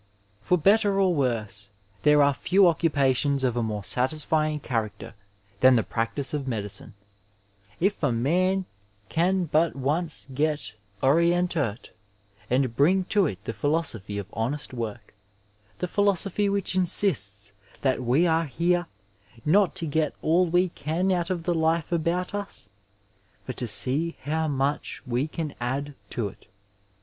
[0.41, 1.69] For better or worse,
[2.01, 5.13] there are few occupations of a more satisfying character
[5.59, 6.95] than the practice of medicine,
[7.79, 8.65] if a man
[9.09, 11.89] can but once get orientiH
[12.49, 15.13] and bring to it the philosophy of honest work,
[15.77, 18.87] the philosophy which insists that we are here,
[19.45, 22.69] not to get all we can out of the life about us,
[23.45, 26.47] but to see how much we can add to it.